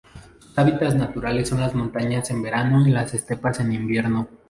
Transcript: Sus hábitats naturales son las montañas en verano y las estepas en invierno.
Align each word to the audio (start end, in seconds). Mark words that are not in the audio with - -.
Sus 0.39 0.57
hábitats 0.57 0.95
naturales 0.95 1.47
son 1.49 1.59
las 1.59 1.75
montañas 1.75 2.31
en 2.31 2.41
verano 2.41 2.87
y 2.87 2.89
las 2.89 3.13
estepas 3.13 3.59
en 3.59 3.71
invierno. 3.73 4.27